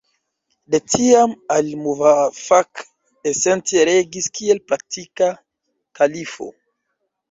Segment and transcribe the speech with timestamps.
[0.73, 2.83] De tiam, al-Muvafak
[3.35, 5.33] esence regis kiel praktika
[5.99, 6.55] kalifo.